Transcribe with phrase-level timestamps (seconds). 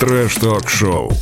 [0.00, 1.12] Трэш-ток-шоу.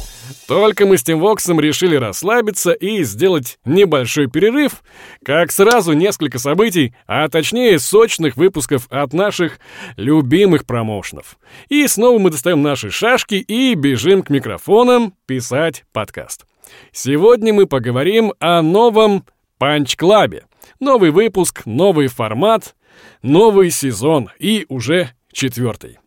[0.46, 4.84] Только мы с Тим Воксом решили расслабиться и сделать небольшой перерыв,
[5.24, 9.58] как сразу несколько событий, а точнее сочных выпусков от наших
[9.96, 11.38] любимых промоушенов.
[11.68, 16.46] И снова мы достаем наши шашки и бежим к микрофонам писать подкаст.
[16.92, 19.24] Сегодня мы поговорим о новом
[19.58, 20.44] Панч-клабе.
[20.78, 22.76] Новый выпуск, новый формат,
[23.22, 25.98] новый сезон и уже четвертый.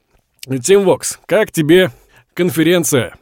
[0.63, 1.91] Тим Вокс, как тебе
[2.33, 3.15] конференция?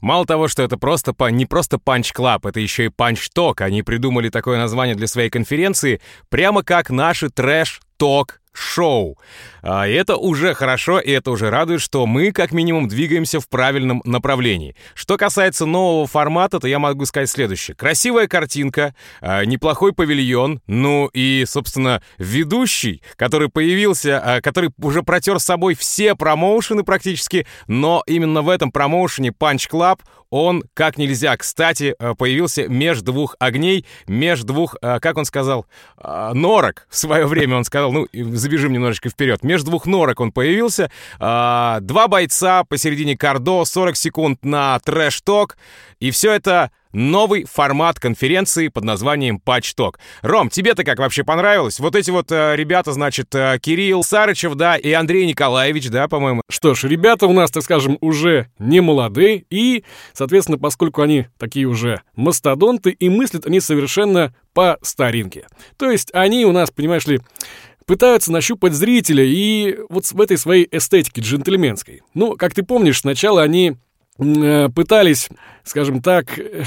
[0.00, 1.78] Мало того, что это просто не просто
[2.14, 2.88] Club, это еще и
[3.36, 3.62] Talk.
[3.62, 9.18] Они придумали такое название для своей конференции, прямо как наши трэш-ток шоу.
[9.62, 14.02] А, это уже хорошо, и это уже радует, что мы, как минимум, двигаемся в правильном
[14.04, 14.74] направлении.
[14.94, 17.74] Что касается нового формата, то я могу сказать следующее.
[17.74, 25.38] Красивая картинка, а, неплохой павильон, ну и, собственно, ведущий, который появился, а, который уже протер
[25.38, 30.00] с собой все промоушены практически, но именно в этом промоушене Punch Club
[30.30, 35.66] он как нельзя, кстати, появился между двух огней, между двух, как он сказал,
[36.00, 38.06] норок в свое время он сказал, ну,
[38.50, 39.44] забежим немножечко вперед.
[39.44, 40.90] Между двух норок он появился.
[41.20, 45.56] А, два бойца посередине Кардо, 40 секунд на трэш-ток.
[46.00, 50.00] И все это новый формат конференции под названием Патчток.
[50.22, 51.78] Ром, тебе-то как вообще понравилось?
[51.78, 56.42] Вот эти вот э, ребята, значит, э, Кирилл Сарычев, да, и Андрей Николаевич, да, по-моему.
[56.48, 61.66] Что ж, ребята у нас, так скажем, уже не молодые, и, соответственно, поскольку они такие
[61.66, 65.46] уже мастодонты, и мыслят они совершенно по старинке.
[65.76, 67.20] То есть они у нас, понимаешь ли,
[67.90, 72.02] пытаются нащупать зрителя и вот в этой своей эстетике джентльменской.
[72.14, 73.78] Ну, как ты помнишь, сначала они
[74.16, 75.28] э, пытались,
[75.64, 76.62] скажем так, э,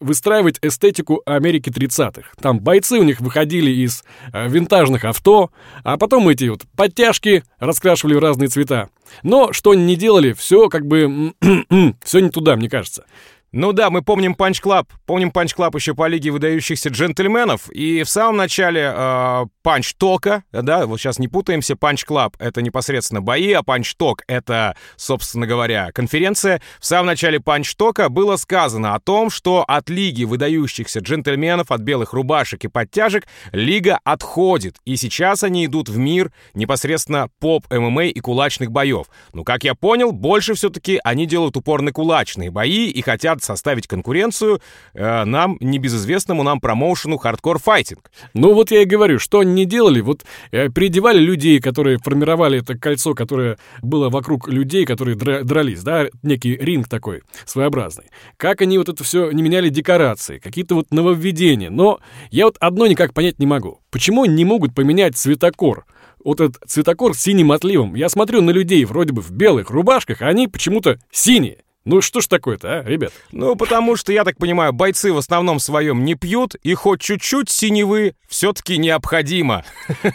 [0.00, 2.28] выстраивать эстетику Америки 30-х.
[2.40, 5.52] Там бойцы у них выходили из э, винтажных авто,
[5.84, 8.88] а потом эти вот подтяжки раскрашивали в разные цвета.
[9.22, 11.34] Но что они не делали, все как бы...
[12.02, 13.04] все не туда, мне кажется.
[13.52, 18.02] Ну да, мы помним Панч Клаб, помним Панч Клаб еще по Лиге выдающихся джентльменов, и
[18.02, 23.22] в самом начале э, Панч Тока, да, вот сейчас не путаемся, Панч Клаб— это непосредственно
[23.22, 26.60] бои, а Панч Ток— это, собственно говоря, конференция.
[26.78, 31.80] В самом начале Панч Тока было сказано о том, что от Лиги выдающихся джентльменов, от
[31.80, 38.08] белых рубашек и подтяжек, Лига отходит, и сейчас они идут в мир непосредственно поп, ММА
[38.08, 39.06] и кулачных боев.
[39.32, 43.86] Ну, как я понял, больше все-таки они делают упор на кулачные бои и хотят составить
[43.86, 44.60] конкуренцию
[44.92, 48.00] э, нам, небезызвестному нам промоушену Fighting.
[48.34, 52.76] Ну вот я и говорю, что не делали, вот э, переодевали людей, которые формировали это
[52.76, 58.04] кольцо, которое было вокруг людей, которые дра- дрались, да, некий ринг такой своеобразный.
[58.36, 61.70] Как они вот это все не меняли декорации, какие-то вот нововведения.
[61.70, 62.00] Но
[62.30, 63.80] я вот одно никак понять не могу.
[63.90, 65.86] Почему не могут поменять цветокор?
[66.24, 67.94] вот этот цветокор с синим отливом.
[67.94, 71.58] Я смотрю на людей вроде бы в белых рубашках, а они почему-то синие.
[71.84, 73.12] Ну что ж такое-то, а, ребят?
[73.30, 77.50] Ну, потому что, я так понимаю, бойцы в основном своем не пьют, и хоть чуть-чуть
[77.50, 79.64] синевы все-таки необходимо.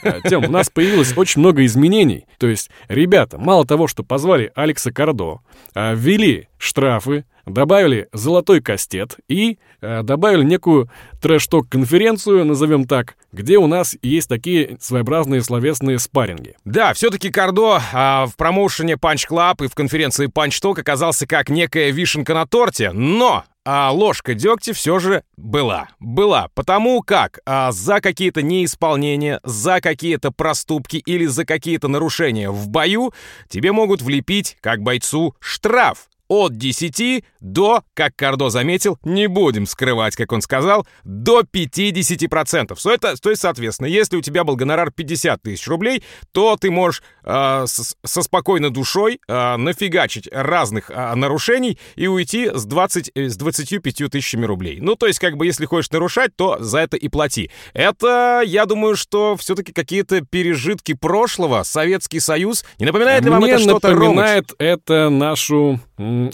[0.04, 2.26] А, Тем, у нас появилось очень много изменений.
[2.40, 5.42] То есть, ребята, мало того, что позвали Алекса Кардо,
[5.76, 10.90] а, ввели штрафы, добавили золотой кастет и добавили некую
[11.22, 16.56] трэш-ток-конференцию, назовем так, где у нас есть такие своеобразные словесные спарринги.
[16.66, 21.50] Да, все-таки Кардо а, в промоушене Punch Club и в конференции Punch Talk оказался как
[21.50, 25.90] некая вишенка на торте, но а ложка дегтя все же была.
[26.00, 26.48] Была.
[26.56, 33.14] Потому как а, за какие-то неисполнения, за какие-то проступки или за какие-то нарушения в бою
[33.48, 40.16] тебе могут влепить, как бойцу, штраф от 10 до, как Кардо заметил, не будем скрывать,
[40.16, 42.80] как он сказал, до 50%.
[42.80, 46.70] Что это, то есть, соответственно, если у тебя был гонорар 50 тысяч рублей, то ты
[46.72, 53.12] можешь э, с, со спокойной душой э, нафигачить разных э, нарушений и уйти с, 20,
[53.16, 54.80] э, с 25 тысячами рублей.
[54.82, 57.50] Ну, то есть, как бы, если хочешь нарушать, то за это и плати.
[57.74, 62.64] Это, я думаю, что все-таки какие-то пережитки прошлого, Советский Союз.
[62.78, 65.80] Не напоминает ли вам Мне это что-то, напоминает это нашу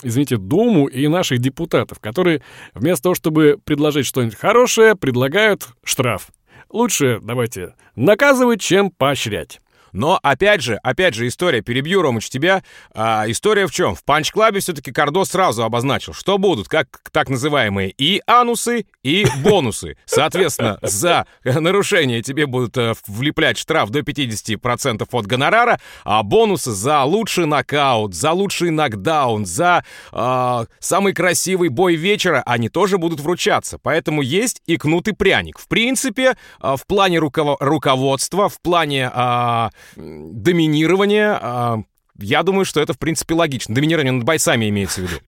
[0.03, 2.41] извините, Думу и наших депутатов, которые
[2.73, 6.29] вместо того, чтобы предложить что-нибудь хорошее, предлагают штраф.
[6.69, 9.59] Лучше давайте наказывать, чем поощрять.
[9.95, 12.63] Но опять же, опять же, история, перебью, Ромыч, тебя.
[12.93, 13.95] А, история в чем?
[13.95, 19.95] В панч-клабе все-таки Кардо сразу обозначил, что будут как так называемые и анусы, и бонусы.
[20.03, 27.03] Соответственно, за нарушение тебе будут э, влеплять штраф до 50% от гонорара, а бонусы за
[27.03, 33.79] лучший нокаут, за лучший нокдаун, за э, самый красивый бой вечера, они тоже будут вручаться.
[33.81, 35.57] Поэтому есть и кнут и пряник.
[35.57, 39.09] В принципе, э, в плане руководства, в плане...
[39.15, 41.77] Э, доминирования, а,
[42.17, 43.75] я думаю, что это, в принципе, логично.
[43.75, 45.21] Доминирование над бойцами имеется в виду.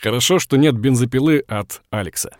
[0.00, 2.36] Хорошо, что нет бензопилы от Алекса.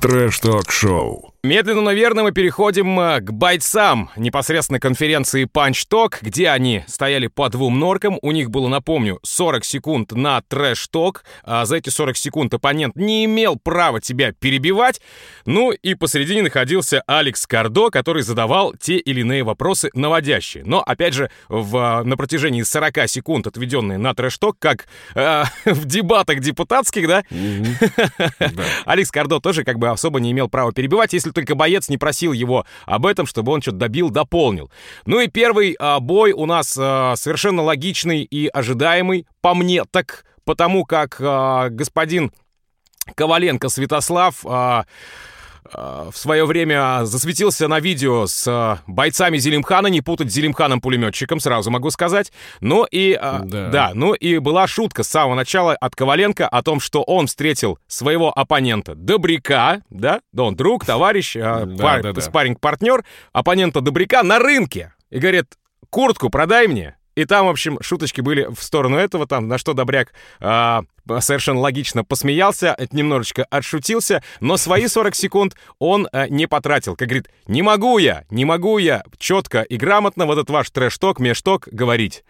[0.00, 1.34] Трэш-ток-шоу.
[1.48, 7.28] Медленно, но верно мы переходим э, к бойцам непосредственно конференции Punch Talk, где они стояли
[7.28, 8.18] по двум норкам.
[8.20, 11.24] У них было, напомню, 40 секунд на трэш-ток.
[11.44, 15.00] А за эти 40 секунд оппонент не имел права тебя перебивать.
[15.46, 20.64] Ну и посередине находился Алекс Кардо, который задавал те или иные вопросы наводящие.
[20.66, 26.40] Но, опять же, в, на протяжении 40 секунд, отведенные на трэш-ток, как э, в дебатах
[26.40, 27.24] депутатских, да?
[28.84, 32.32] Алекс Кардо тоже как бы особо не имел права перебивать, если только боец не просил
[32.32, 34.72] его об этом, чтобы он что-то добил, дополнил.
[35.06, 40.24] Ну и первый а, бой у нас а, совершенно логичный и ожидаемый, по мне так,
[40.44, 42.32] потому как а, господин
[43.14, 44.44] Коваленко Святослав...
[44.44, 44.84] А,
[45.72, 51.70] в свое время засветился на видео с э, бойцами Зелимхана, не путать с Зелимханом-пулеметчиком, сразу
[51.70, 52.32] могу сказать.
[52.60, 53.68] Ну и, э, да.
[53.68, 57.78] да, ну и была шутка с самого начала от Коваленко о том, что он встретил
[57.86, 62.20] своего оппонента Добряка, да, да он друг, товарищ, да, пар, да, да.
[62.20, 64.94] спарринг-партнер, оппонента Добряка на рынке.
[65.10, 65.46] И говорит,
[65.90, 66.96] куртку продай мне.
[67.14, 70.80] И там, в общем, шуточки были в сторону этого, там, на что Добряк э,
[71.20, 76.96] совершенно логично посмеялся, немножечко отшутился, но свои 40 секунд он э, не потратил.
[76.96, 81.18] Как говорит, не могу я, не могу я четко и грамотно вот этот ваш трэш-ток,
[81.18, 82.24] межток говорить.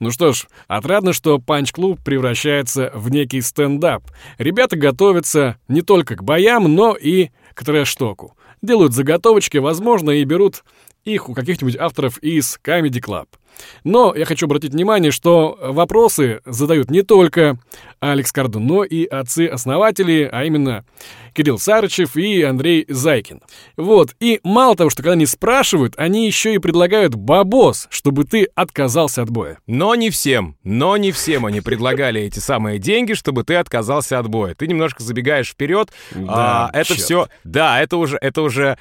[0.00, 4.04] Ну что ж, отрадно, что панч-клуб превращается в некий стендап.
[4.38, 8.34] Ребята готовятся не только к боям, но и к трэш-току.
[8.62, 10.64] Делают заготовочки, возможно, и берут
[11.04, 13.26] их у каких-нибудь авторов из Comedy Club.
[13.84, 17.58] Но я хочу обратить внимание, что вопросы задают не только
[18.00, 20.84] Алекс Кардон, но и отцы-основатели, а именно
[21.38, 23.42] Кирилл Сарычев и Андрей Зайкин.
[23.76, 28.48] Вот, и мало того, что когда они спрашивают, они еще и предлагают бабос, чтобы ты
[28.54, 29.58] отказался от боя.
[29.66, 34.28] Но не всем, но не всем они предлагали эти самые деньги, чтобы ты отказался от
[34.28, 34.54] боя.
[34.54, 37.00] Ты немножко забегаешь вперед, да, а, это черт.
[37.00, 38.78] все, да, это уже, это уже,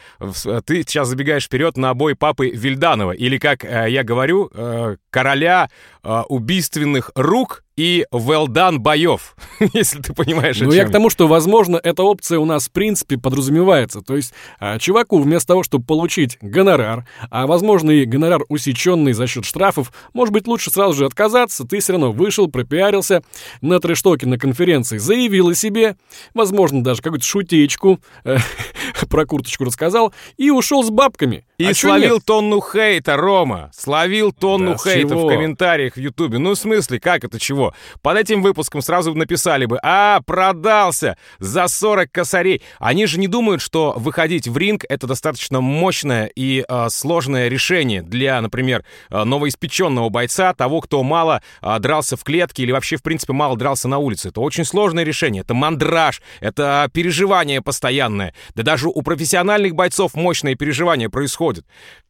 [0.65, 5.69] ты сейчас забегаешь вперед на бой папы Вильданова, или как э, я говорю, э, короля
[6.03, 9.35] э, убийственных рук и well done боев,
[9.73, 13.17] если ты понимаешь, Ну, я к тому, что, возможно, эта опция у нас, в принципе,
[13.17, 14.01] подразумевается.
[14.01, 19.27] То есть, а, чуваку вместо того, чтобы получить гонорар, а, возможно, и гонорар усеченный за
[19.27, 23.21] счет штрафов, может быть, лучше сразу же отказаться, ты все равно вышел, пропиарился
[23.61, 25.97] на трештоке на конференции, заявил о себе,
[26.33, 28.37] возможно, даже какую-то шутечку э,
[29.09, 31.45] про курточку рассказал, и ушел с бабками.
[31.57, 36.37] И а словил тонну хейта, Рома, словил тонну да, хейта в комментариях в Ютубе.
[36.37, 37.73] Ну, в смысле, как это чего?
[38.03, 42.61] Под этим выпуском сразу написали бы «А, продался за 40 косарей».
[42.77, 48.03] Они же не думают, что выходить в ринг— это достаточно мощное и э, сложное решение
[48.03, 53.03] для, например, э, новоиспеченного бойца, того, кто мало э, дрался в клетке или вообще, в
[53.03, 54.29] принципе, мало дрался на улице.
[54.29, 55.41] Это очень сложное решение.
[55.41, 58.35] Это мандраж, это переживание постоянное.
[58.53, 61.65] Да даже у профессиональных бойцов мощные переживания происходят.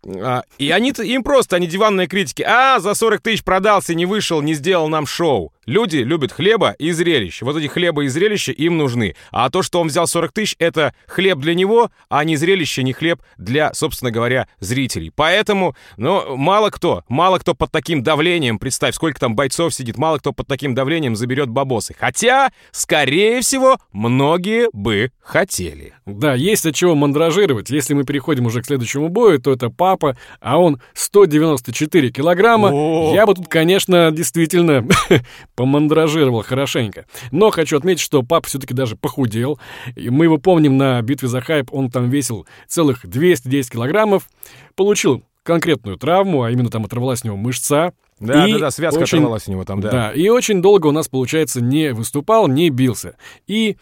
[0.08, 2.42] Э, и они им просто, они диванные критики.
[2.42, 5.54] «А, за 40 тысяч продался, не вышел, не сделал нам шоу».
[5.68, 7.42] Люди любят хлеба и зрелищ.
[7.42, 9.16] Вот эти хлеба и зрелища им нужны.
[9.32, 12.94] А то, что он взял 40 тысяч, это хлеб для него, а не зрелище, не
[12.94, 15.12] хлеб для, собственно говоря, зрителей.
[15.14, 20.20] Поэтому, ну, мало кто, мало кто под таким давлением, представь, сколько там бойцов сидит, мало
[20.20, 21.94] кто под таким давлением заберет бабосы.
[22.00, 25.94] Хотя, скорее всего, многие бы хотели.
[26.06, 27.70] Да, есть от чего мандражировать.
[27.70, 29.97] Если мы переходим уже к следующему бою, то это папа,
[30.40, 32.70] а он 194 килограмма.
[32.72, 33.14] О!
[33.14, 34.88] Я бы тут, конечно, действительно
[35.56, 37.06] помандражировал хорошенько.
[37.32, 39.60] Но хочу отметить, что папа все-таки даже похудел.
[39.96, 44.28] И мы его помним на битве за хайп, он там весил целых 210 килограммов.
[44.76, 47.94] Получил конкретную травму, а именно там оторвалась у него мышца.
[48.20, 49.92] Да, и да, да, связка очень, оторвалась у него там, да.
[49.92, 53.16] Да, и очень долго у нас, получается, не выступал, не бился.
[53.46, 53.78] И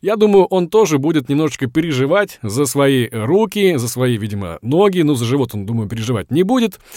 [0.00, 5.00] я думаю, он тоже будет немножечко переживать за свои руки, за свои, видимо, ноги.
[5.00, 6.78] Ну, за живот он, думаю, переживать не будет.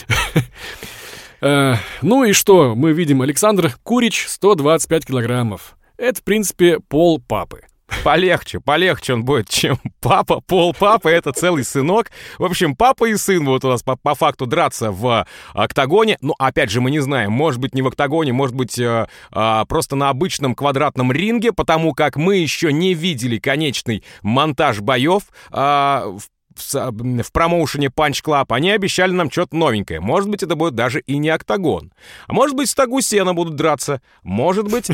[1.46, 2.74] Э, ну и что?
[2.74, 5.76] Мы видим Александр Курич, 125 килограммов.
[5.98, 7.64] Это, в принципе, пол папы.
[8.04, 10.42] Полегче, полегче он будет, чем папа.
[10.42, 12.12] Пол папы— это целый сынок.
[12.38, 16.18] В общем, папа и сын будут у нас по, по факту драться в октагоне.
[16.22, 17.32] Ну, опять же, мы не знаем.
[17.32, 21.94] Может быть, не в октагоне, может быть, э, э, просто на обычном квадратном ринге, потому
[21.94, 26.22] как мы еще не видели конечный монтаж боев э, в
[26.56, 30.00] в, в промоушене Punch Club, они обещали нам что-то новенькое.
[30.00, 31.92] Может быть, это будет даже и не октагон.
[32.28, 34.02] А может быть, в стогу сена будут драться.
[34.24, 34.88] Может быть...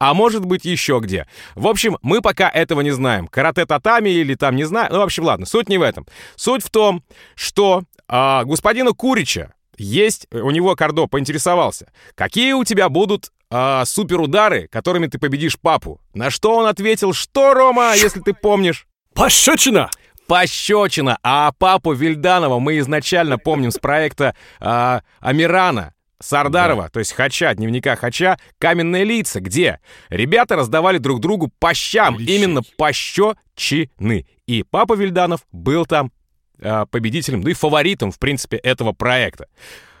[0.00, 1.28] А может быть еще где.
[1.54, 3.28] В общем, мы пока этого не знаем.
[3.28, 4.90] Карате татами или там не знаю.
[4.90, 6.06] Ну, в общем, ладно, суть не в этом.
[6.36, 7.04] Суть в том,
[7.34, 14.68] что а, господина Курича есть, у него Кардо поинтересовался, какие у тебя будут а, суперудары,
[14.68, 16.00] которыми ты победишь папу?
[16.14, 18.86] На что он ответил, что, Рома, если ты помнишь?
[19.14, 19.90] Пощечина!
[20.26, 21.18] Пощечина!
[21.22, 25.92] А папу Вильданова мы изначально помним с проекта а, Амирана.
[26.20, 26.88] Сардарова, да.
[26.90, 32.36] то есть Хача, дневника Хача, каменные лица, где ребята раздавали друг другу по щам, Лещей.
[32.36, 34.26] именно пощечины.
[34.46, 36.12] И Папа Вильданов был там
[36.58, 39.46] э, победителем, ну и фаворитом, в принципе, этого проекта.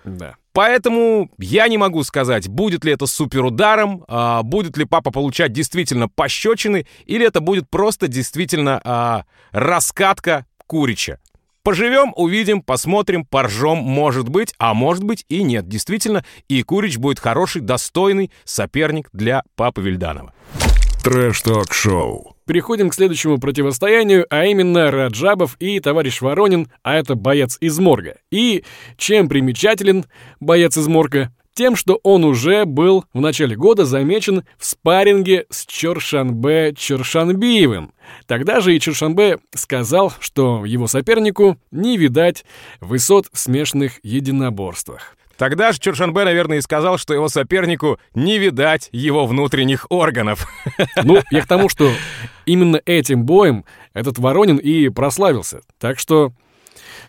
[0.04, 0.36] Да.
[0.52, 6.08] Поэтому я не могу сказать, будет ли это суперударом, а, будет ли папа получать действительно
[6.08, 11.20] пощечины, или это будет просто действительно а, раскатка Курича.
[11.62, 15.68] Поживем, увидим, посмотрим, поржем, может быть, а может быть и нет.
[15.68, 20.32] Действительно, и Курич будет хороший, достойный соперник для папы Вильданова.
[21.04, 22.36] Трэш-ток-шоу.
[22.46, 28.16] Переходим к следующему противостоянию, а именно Раджабов и товарищ Воронин, а это боец из морга.
[28.30, 28.64] И
[28.96, 30.06] чем примечателен
[30.40, 31.32] боец из морга?
[31.54, 37.92] Тем, что он уже был в начале года замечен в спарринге с Чоршанбе Чоршанбиевым.
[38.26, 42.44] Тогда же и Чоршанбе сказал, что его сопернику не видать
[42.80, 45.16] высот в смешанных единоборствах.
[45.40, 50.46] Тогда же Чуршанбе, наверное, и сказал, что его сопернику не видать его внутренних органов.
[51.02, 51.90] Ну, я к тому, что
[52.44, 53.64] именно этим боем
[53.94, 55.62] этот Воронин и прославился.
[55.78, 56.32] Так что,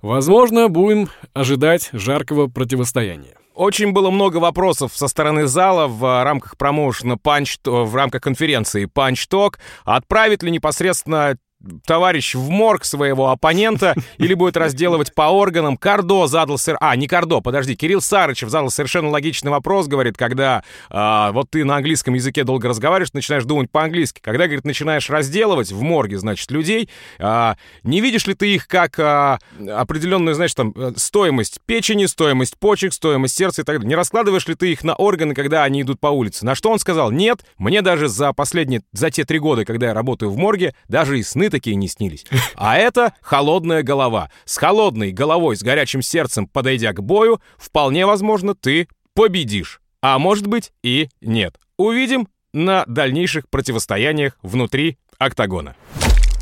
[0.01, 3.35] возможно, будем ожидать жаркого противостояния.
[3.61, 9.29] Очень было много вопросов со стороны зала в рамках промоушена Punch, в рамках конференции Punch
[9.29, 9.59] Talk.
[9.85, 11.37] Отправит ли непосредственно
[11.85, 15.77] товарищ в морг своего оппонента или будет разделывать по органам.
[15.77, 16.57] Кардо задал...
[16.57, 16.77] Сер...
[16.79, 17.75] А, не Кардо, подожди.
[17.75, 22.67] Кирилл Сарычев задал совершенно логичный вопрос, говорит, когда а, вот ты на английском языке долго
[22.67, 24.19] разговариваешь, начинаешь думать по-английски.
[24.21, 26.89] Когда, говорит, начинаешь разделывать в морге, значит, людей,
[27.19, 29.39] а, не видишь ли ты их как а,
[29.69, 33.89] определенную, знаешь, там, э, стоимость печени, стоимость почек, стоимость сердца и так далее?
[33.89, 36.45] Не раскладываешь ли ты их на органы, когда они идут по улице?
[36.45, 39.93] На что он сказал, нет, мне даже за последние, за те три года, когда я
[39.93, 42.25] работаю в морге, даже и сны такие не снились.
[42.55, 44.31] А это холодная голова.
[44.45, 49.81] С холодной головой, с горячим сердцем, подойдя к бою, вполне возможно, ты победишь.
[50.01, 51.59] А может быть и нет.
[51.77, 55.75] Увидим на дальнейших противостояниях внутри октагона.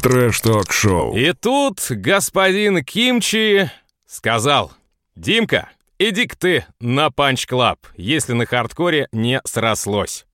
[0.01, 1.15] Трэш-ток-шоу.
[1.15, 3.69] И тут господин Кимчи
[4.05, 4.71] сказал,
[5.15, 10.25] «Димка, иди-ка ты на панч-клаб, если на хардкоре не срослось».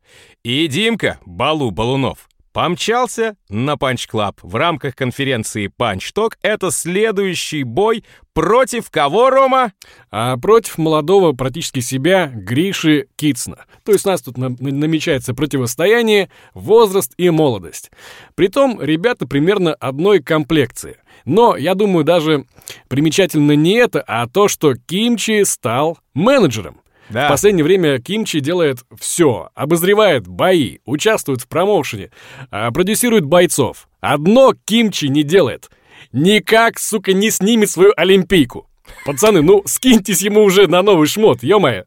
[0.44, 4.40] И Димка, Балу Балунов, помчался на Punch Club.
[4.42, 9.74] В рамках конференции Punch Talk это следующий бой против кого, Рома?
[10.10, 13.66] А против молодого практически себя Гриши Китсна.
[13.84, 17.92] То есть у нас тут намечается противостояние возраст и молодость.
[18.36, 20.96] Притом ребята примерно одной комплекции.
[21.26, 22.46] Но, я думаю, даже
[22.88, 26.80] примечательно не это, а то, что Кимчи стал менеджером.
[27.10, 27.28] Да.
[27.28, 29.50] В последнее время Кимчи делает все.
[29.54, 32.12] Обозревает бои, участвует в промоушене,
[32.52, 33.88] а, продюсирует бойцов.
[34.02, 35.70] Одно Кимчи не делает.
[36.12, 38.68] Никак, сука, не снимет свою олимпийку.
[39.06, 41.86] Пацаны, ну скиньтесь ему уже на новый шмот, ё-моё.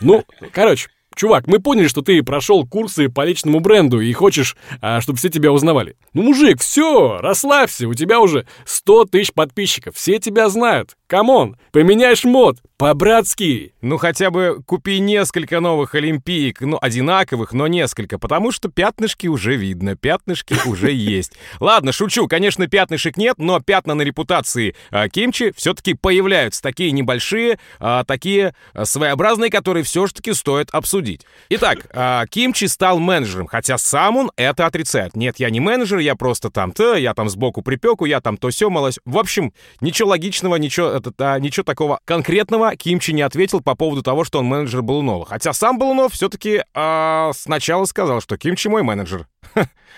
[0.00, 5.00] Ну, короче, Чувак, мы поняли, что ты прошел курсы по личному бренду и хочешь, а,
[5.00, 5.96] чтобы все тебя узнавали.
[6.14, 10.96] Ну, мужик, все, расслабься, у тебя уже 100 тысяч подписчиков, все тебя знают.
[11.10, 13.74] Come on, поменяй шмот, по-братски.
[13.82, 19.56] Ну, хотя бы купи несколько новых олимпиек, ну, одинаковых, но несколько, потому что пятнышки уже
[19.56, 21.32] видно, пятнышки уже есть.
[21.58, 27.58] Ладно, шучу, конечно, пятнышек нет, но пятна на репутации а, Кимчи все-таки появляются, такие небольшие,
[27.80, 31.26] а, такие а, своеобразные, которые все-таки стоит обсудить.
[31.48, 35.16] Итак, а, Кимчи стал менеджером, хотя сам он это отрицает.
[35.16, 38.70] Нет, я не менеджер, я просто там-то, я там сбоку припеку, я там то все
[38.70, 39.00] малось.
[39.04, 44.02] В общем, ничего логичного, ничего этот, а, ничего такого конкретного Кимчи не ответил по поводу
[44.02, 45.26] того, что он менеджер Балунова.
[45.26, 49.26] Хотя сам Балунов все-таки а, сначала сказал, что Кимчи мой менеджер.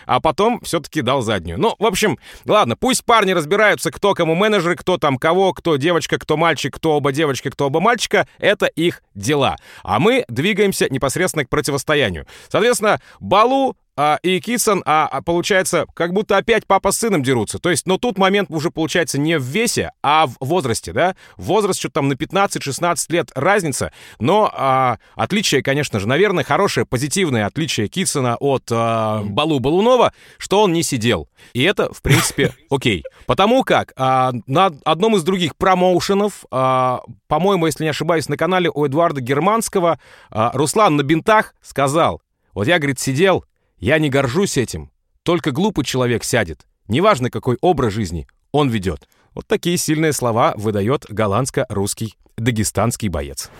[0.06, 1.60] А потом все-таки дал заднюю.
[1.60, 6.18] Ну, в общем, ладно, пусть парни разбираются, кто кому менеджер, кто там кого, кто девочка,
[6.18, 8.26] кто мальчик, кто оба девочки, кто оба мальчика.
[8.38, 9.56] Это их дела.
[9.82, 12.26] А мы двигаемся непосредственно к противостоянию.
[12.48, 17.58] Соответственно, Балу а, и Китсон, а, а получается, как будто опять папа с сыном дерутся.
[17.58, 21.14] То есть, но тут момент уже получается не в весе, а в возрасте, да?
[21.36, 27.46] Возраст что-то там на 15-16 лет разница, но а, отличие, конечно же, наверное, хорошее, позитивное
[27.46, 31.28] отличие Китсона от а, Балу Балунова, что он не сидел.
[31.52, 33.04] И это, в принципе, окей.
[33.26, 38.70] Потому как а, на одном из других промоушенов, а, по-моему, если не ошибаюсь, на канале
[38.72, 39.98] у Эдуарда Германского,
[40.30, 42.22] а, Руслан на бинтах сказал,
[42.54, 43.44] вот я, говорит, сидел,
[43.82, 44.92] я не горжусь этим.
[45.24, 46.66] Только глупый человек сядет.
[46.86, 49.08] Неважно, какой образ жизни он ведет.
[49.34, 53.50] Вот такие сильные слова выдает голландско-русский дагестанский боец.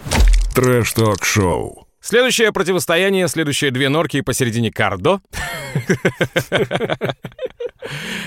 [0.55, 1.89] Trash Talk Show.
[2.01, 5.21] Следующее противостояние, следующие две норки посередине кардо.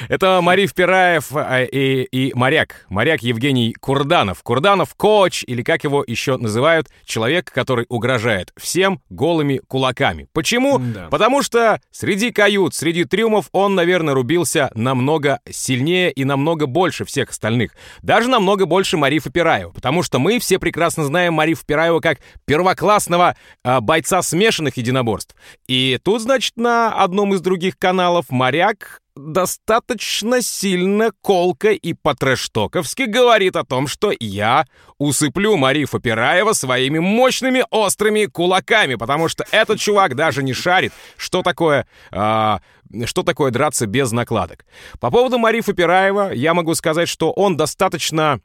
[0.09, 2.85] Это Мариф Пираев а, и, и моряк.
[2.89, 4.43] Моряк Евгений Курданов.
[4.43, 10.27] Курданов— коуч, или как его еще называют, человек, который угрожает всем голыми кулаками.
[10.33, 10.79] Почему?
[10.79, 11.07] Да.
[11.09, 17.29] Потому что среди кают, среди трюмов он, наверное, рубился намного сильнее и намного больше всех
[17.29, 17.71] остальных.
[18.01, 19.71] Даже намного больше Марифа Пираева.
[19.71, 25.35] Потому что мы все прекрасно знаем Марифа Пираева как первоклассного э, бойца смешанных единоборств.
[25.67, 33.55] И тут, значит, на одном из других каналов моряк достаточно сильно колко и по-трэштоковски говорит
[33.55, 34.65] о том, что я
[34.97, 41.41] усыплю Марифа Пираева своими мощными острыми кулаками, потому что этот чувак даже не шарит, что
[41.41, 41.87] такое...
[42.11, 42.57] Э,
[43.05, 44.63] что такое драться без накладок.
[44.99, 48.39] По поводу Марифа Пираева я могу сказать, что он достаточно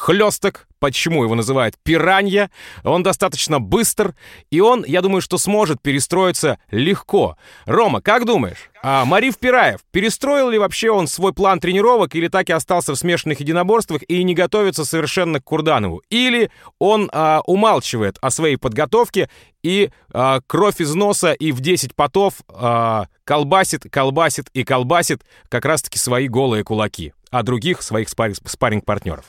[0.00, 2.50] хлесток, почему его называют пиранья,
[2.82, 4.14] он достаточно быстр,
[4.50, 7.36] и он, я думаю, что сможет перестроиться легко.
[7.66, 12.48] Рома, как думаешь, а Мариф Пираев, перестроил ли вообще он свой план тренировок, или так
[12.48, 16.02] и остался в смешанных единоборствах и не готовится совершенно к Курданову?
[16.08, 19.28] Или он а, умалчивает о своей подготовке
[19.62, 25.66] и а, кровь из носа и в 10 потов а, колбасит, колбасит и колбасит как
[25.66, 29.26] раз-таки свои голые кулаки, а других своих спарринг-партнеров?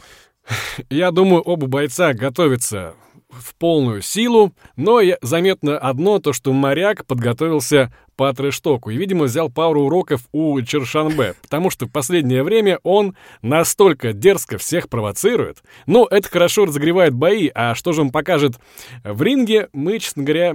[0.90, 2.96] Я думаю, оба бойца готовятся
[3.30, 9.50] в полную силу, но заметно одно, то что моряк подготовился по трештоку и, видимо, взял
[9.50, 15.64] пару уроков у Чершанбе, потому что в последнее время он настолько дерзко всех провоцирует.
[15.86, 18.60] Но это хорошо разогревает бои, а что же он покажет
[19.04, 20.54] в ринге, мы, честно говоря,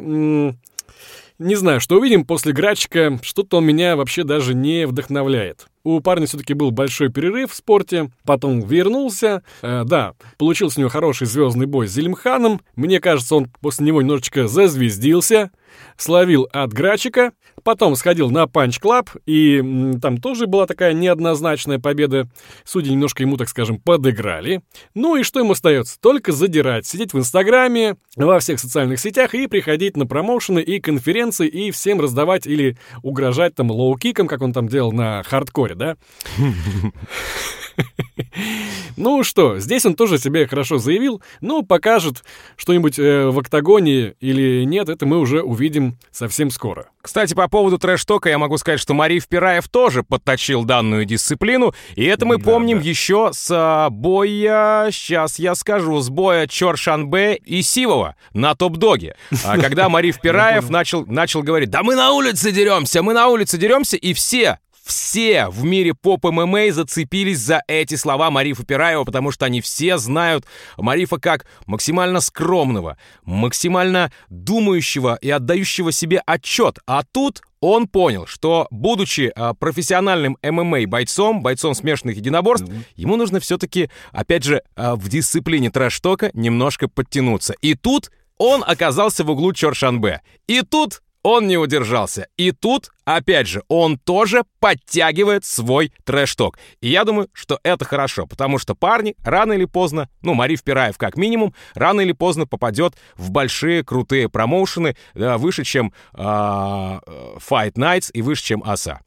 [1.38, 5.66] не знаю, что увидим после Грачика, что-то он меня вообще даже не вдохновляет.
[5.85, 9.43] У парня все-таки был большой перерыв в спорте, потом вернулся.
[9.62, 12.61] Э, да, получил с него хороший звездный бой с Зелимханом.
[12.75, 15.50] Мне кажется, он после него немножечко зазвездился
[15.97, 17.33] словил от Грачика,
[17.66, 19.61] потом сходил на Punch Club, и
[20.00, 22.29] там тоже была такая неоднозначная победа.
[22.64, 24.62] Судьи немножко ему, так скажем, подыграли.
[24.94, 25.98] Ну и что ему остается?
[26.00, 31.48] Только задирать, сидеть в Инстаграме, во всех социальных сетях и приходить на промоушены и конференции
[31.48, 35.96] и всем раздавать или угрожать там лоу-киком, как он там делал на хардкоре, да?
[38.96, 42.24] Ну что, здесь он тоже себе хорошо заявил, но покажет
[42.56, 46.88] что-нибудь э, в октагоне или нет, это мы уже увидим совсем скоро.
[47.02, 52.04] Кстати, по поводу трэш-тока я могу сказать, что Мариф Пираев тоже подточил данную дисциплину, и
[52.04, 52.84] это мы да, помним да.
[52.84, 59.16] еще с а, боя, сейчас я скажу, с боя Чоршанбе и Сивова на топ-доге.
[59.44, 63.58] А когда Мариф Пираев начал, начал говорить, да мы на улице деремся, мы на улице
[63.58, 69.44] деремся, и все все в мире поп-ММА зацепились за эти слова Марифа Пираева, потому что
[69.44, 70.46] они все знают
[70.77, 76.79] Марифа как максимально скромного, максимально думающего и отдающего себе отчет.
[76.87, 82.85] А тут он понял, что, будучи а, профессиональным ММА-бойцом, бойцом смешанных единоборств, mm-hmm.
[82.94, 87.55] ему нужно все-таки, опять же, а, в дисциплине трэш-тока немножко подтянуться.
[87.61, 90.20] И тут он оказался в углу Чоршанбе.
[90.46, 92.28] И тут он не удержался.
[92.36, 96.56] И тут, опять же, он тоже подтягивает свой трэш-ток.
[96.80, 100.96] И я думаю, что это хорошо, потому что парни рано или поздно, ну, Мариф Пираев
[100.96, 107.72] как минимум, рано или поздно попадет в большие крутые промоушены, да, выше, чем э, Fight
[107.72, 109.00] Nights и выше, чем АСА.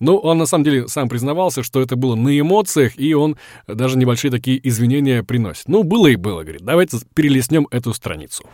[0.00, 3.98] Ну, он на самом деле сам признавался, что это было на эмоциях, и он даже
[3.98, 5.68] небольшие такие извинения приносит.
[5.68, 6.62] Ну, было и было, говорит.
[6.62, 8.44] Давайте перелистнем эту страницу.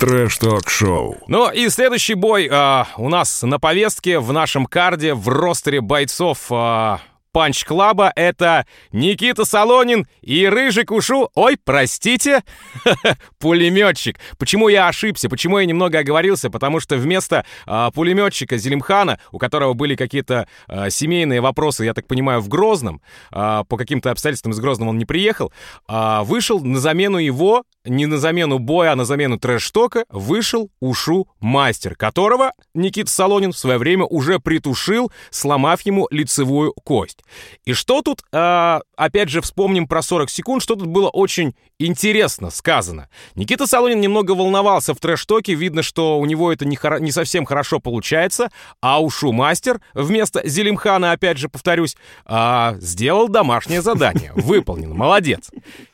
[0.00, 1.18] Trash Talk Show.
[1.28, 6.46] Ну и следующий бой а, у нас на повестке в нашем карде в ростере бойцов
[6.50, 7.00] а,
[7.32, 11.30] Punch Club а— это Никита Солонин и Рыжий Кушу...
[11.34, 12.42] Ой, простите,
[13.38, 14.18] пулеметчик.
[14.38, 15.28] Почему я ошибся?
[15.28, 16.50] Почему я немного оговорился?
[16.50, 22.06] Потому что вместо а, пулеметчика Зелимхана, у которого были какие-то а, семейные вопросы, я так
[22.06, 25.52] понимаю, в Грозном, а, по каким-то обстоятельствам из Грозного он не приехал,
[25.88, 31.28] а, вышел на замену его, не на замену боя, а на замену трэш-тока, вышел Ушу
[31.40, 37.21] Мастер, которого Никита Солонин в свое время уже притушил, сломав ему лицевую кость.
[37.64, 42.50] И что тут, э, опять же, вспомним про 40 секунд, что тут было очень интересно
[42.50, 43.08] сказано.
[43.34, 47.44] Никита Солонин немного волновался в трэш-токе, видно, что у него это не, хоро- не совсем
[47.44, 54.94] хорошо получается, а Ушу Мастер вместо Зелимхана, опять же, повторюсь, э, сделал домашнее задание, выполнил,
[54.94, 55.50] молодец.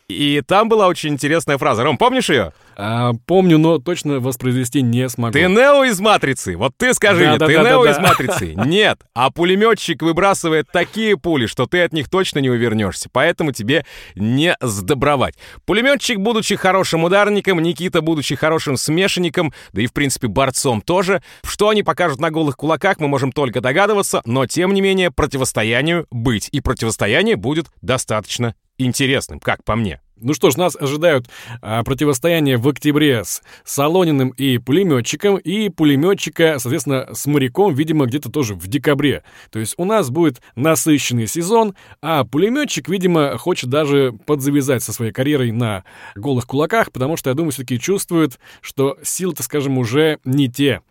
[0.08, 1.84] И там была очень интересная фраза.
[1.84, 2.52] Ром, помнишь ее?
[2.80, 5.32] А, помню, но точно воспроизвести не смогу.
[5.32, 6.56] Ты Нео из «Матрицы»?
[6.56, 8.02] Вот ты скажи Да, мне, да, ты да, Нео да, из да.
[8.02, 8.54] «Матрицы»?
[8.54, 9.00] Нет.
[9.14, 13.08] А пулеметчик выбрасывает такие пули, что ты от них точно не увернешься.
[13.10, 15.34] Поэтому тебе не сдобровать.
[15.66, 21.20] Пулеметчик, будучи хорошим ударником, Никита, будучи хорошим смешанником, да и, в принципе, борцом тоже.
[21.42, 26.06] Что они покажут на голых кулаках, мы можем только догадываться, но, тем не менее, противостоянию
[26.12, 26.48] быть.
[26.52, 30.00] И противостояние будет достаточно интересным, как по мне.
[30.20, 31.26] Ну что ж, нас ожидают
[31.62, 38.30] а, противостояние в октябре с Солониным и пулеметчиком, и пулеметчика, соответственно, с моряком, видимо, где-то
[38.30, 39.22] тоже в декабре.
[39.50, 45.12] То есть у нас будет насыщенный сезон, а пулеметчик, видимо, хочет даже подзавязать со своей
[45.12, 45.84] карьерой на
[46.16, 50.82] голых кулаках, потому что, я думаю, все-таки чувствует, что силы-то, скажем, уже не те.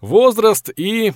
[0.00, 1.12] Возраст и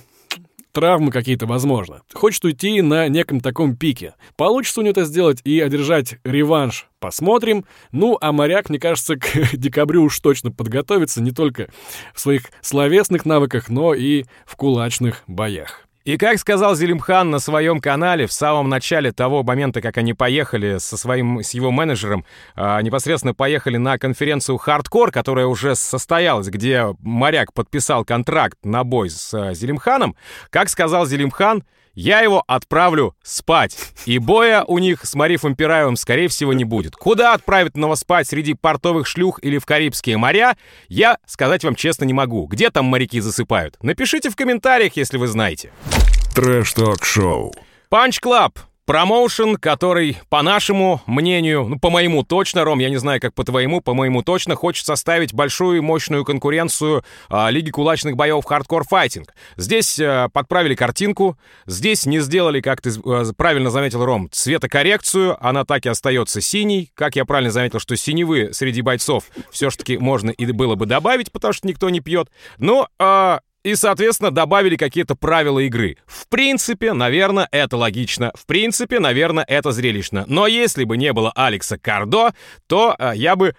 [0.71, 2.01] травмы какие-то, возможно.
[2.13, 4.15] Хочет уйти на неком таком пике.
[4.35, 7.65] Получится у него это сделать и одержать реванш, посмотрим.
[7.91, 11.69] Ну, а моряк, мне кажется, к декабрю уж точно подготовится не только
[12.13, 15.88] в своих словесных навыках, но и в кулачных боях.
[16.05, 20.77] И как сказал Зелимхан на своем канале в самом начале того момента, как они поехали
[20.77, 26.95] со своим, с его менеджером, а, непосредственно поехали на конференцию «Хардкор», которая уже состоялась, где
[26.99, 30.15] моряк подписал контракт на бой с а, Зелимханом,
[30.49, 33.77] как сказал Зелимхан, я его отправлю спать.
[34.05, 36.95] И боя у них с Марифом Пираевым, скорее всего, не будет.
[36.95, 42.05] Куда отправить его спать среди портовых шлюх или в Карибские моря, я сказать вам честно
[42.05, 42.45] не могу.
[42.47, 43.77] Где там моряки засыпают?
[43.81, 45.71] Напишите в комментариях, если вы знаете.
[46.35, 47.53] Trash Talk Show.
[47.89, 48.59] Punch Club.
[48.89, 53.43] Промоушен, который, по нашему мнению, ну, по моему точно, Ром, я не знаю, как по
[53.43, 58.81] твоему, по моему точно, хочет составить большую и мощную конкуренцию а, Лиги кулачных боев Hardcore
[58.91, 59.27] Fighting.
[59.57, 65.65] Здесь а, подправили картинку, здесь не сделали, как ты а, правильно заметил, Ром, цветокоррекцию, она
[65.65, 66.91] так и остается синей.
[66.95, 71.53] Как я правильно заметил, что синевы среди бойцов все-таки можно и было бы добавить, потому
[71.53, 72.31] что никто не пьет.
[72.57, 75.97] Но а, и, соответственно, добавили какие-то правила игры.
[76.05, 78.31] В принципе, наверное, это логично.
[78.35, 80.23] В принципе, наверное, это зрелищно.
[80.27, 82.33] Но если бы не было Алекса Кардо,
[82.67, 83.55] то а, я бы...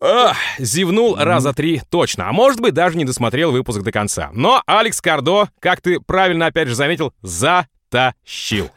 [0.00, 4.30] ах, зевнул раза три точно, а может быть даже не досмотрел выпуск до конца.
[4.32, 7.12] Но Алекс Кардо, как ты правильно опять же заметил,
[7.92, 8.70] затащил.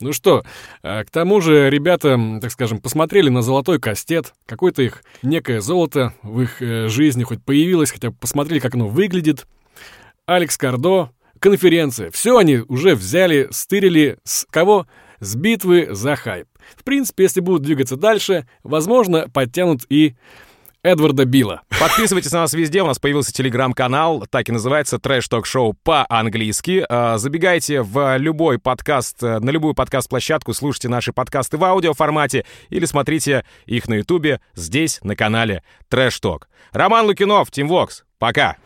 [0.00, 0.44] Ну что,
[0.82, 6.14] э, к тому же ребята, так скажем, посмотрели на золотой кастет, какое-то их некое золото
[6.22, 9.46] в их э, жизни хоть появилось, хотя посмотрели, как оно выглядит.
[10.26, 14.86] Алекс Кардо, конференция, все они уже взяли, стырили с кого?
[15.20, 16.48] С битвы за хайп.
[16.76, 20.14] В принципе, если будут двигаться дальше, возможно, подтянут и
[20.82, 21.62] Эдварда Билла.
[21.78, 26.84] Подписывайтесь на нас везде, у нас появился телеграм-канал, так и называется Трэш Ток Шоу по-английски.
[26.88, 32.84] Э, Забегайте в любой подкаст, э, на любую подкаст-площадку, слушайте наши подкасты в аудиоформате или
[32.84, 36.48] смотрите их на ютубе здесь, на канале Trash Talk.
[36.72, 38.56] Роман Лукинов, Тим Вокс, пока!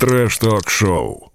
[0.00, 1.31] Trash Talk Show.